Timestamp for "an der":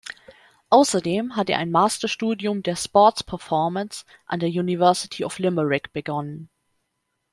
4.25-4.49